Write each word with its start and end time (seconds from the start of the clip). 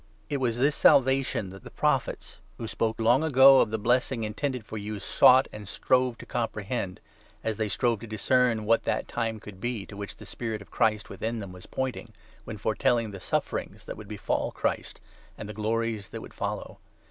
It 0.31 0.37
was 0.37 0.57
this 0.57 0.75
Salvation 0.75 1.49
that 1.49 1.59
10 1.59 1.63
the 1.63 1.69
Prophets, 1.69 2.39
who 2.57 2.65
spoke 2.65 2.99
long 2.99 3.23
ago 3.23 3.59
of 3.59 3.69
the 3.69 3.77
blessing 3.77 4.23
intended 4.23 4.63
for 4.63 4.69
454 4.69 4.79
I. 4.81 4.87
PETER, 4.87 5.35
1. 5.37 5.37
you, 5.37 5.37
sought, 5.37 5.47
and 5.53 5.67
strove 5.67 6.17
to 6.17 6.25
comprehend; 6.25 6.99
as 7.43 7.57
they 7.57 7.69
strove 7.69 7.99
to 7.99 8.07
discern 8.07 8.65
what 8.65 8.81
that 8.85 9.07
time 9.07 9.39
could 9.39 9.61
be, 9.61 9.85
to 9.85 9.95
which 9.95 10.17
the 10.17 10.25
Spirit 10.25 10.59
of 10.63 10.71
Christ 10.71 11.11
within 11.11 11.37
them 11.37 11.51
was 11.53 11.67
pointing, 11.67 12.13
when 12.45 12.57
foretelling 12.57 13.11
the 13.11 13.19
suffer 13.19 13.59
ings 13.59 13.85
that 13.85 13.95
would 13.95 14.07
befall 14.07 14.49
Christ, 14.51 14.99
and 15.37 15.47
the 15.47 15.53
glories 15.53 16.09
that 16.09 16.21
would 16.21 16.33
follow. 16.33 16.79